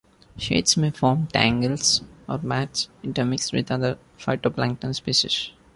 Sheaths 0.35 0.75
may 0.77 0.89
form 0.89 1.27
tangles 1.27 2.01
or 2.27 2.39
mats, 2.39 2.89
intermixed 3.03 3.53
with 3.53 3.69
other 3.69 3.99
phytoplankton 4.17 4.95
species. 4.95 5.51